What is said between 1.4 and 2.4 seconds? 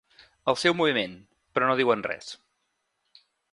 però no diuen res.